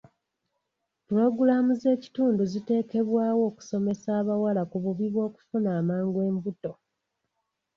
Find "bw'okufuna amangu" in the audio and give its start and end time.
5.13-6.19